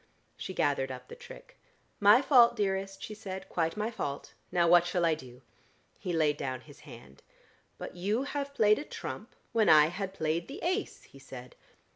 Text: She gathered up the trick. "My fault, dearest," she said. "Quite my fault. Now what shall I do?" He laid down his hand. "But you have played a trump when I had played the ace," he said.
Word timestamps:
She 0.35 0.55
gathered 0.55 0.91
up 0.91 1.09
the 1.09 1.15
trick. 1.15 1.59
"My 1.99 2.23
fault, 2.23 2.55
dearest," 2.55 3.03
she 3.03 3.13
said. 3.13 3.47
"Quite 3.49 3.77
my 3.77 3.91
fault. 3.91 4.33
Now 4.51 4.67
what 4.67 4.87
shall 4.87 5.05
I 5.05 5.13
do?" 5.13 5.43
He 5.99 6.11
laid 6.11 6.37
down 6.37 6.61
his 6.61 6.79
hand. 6.79 7.21
"But 7.77 7.95
you 7.95 8.23
have 8.23 8.55
played 8.55 8.79
a 8.79 8.83
trump 8.83 9.35
when 9.51 9.69
I 9.69 9.89
had 9.89 10.15
played 10.15 10.47
the 10.47 10.57
ace," 10.63 11.03
he 11.03 11.19
said. 11.19 11.55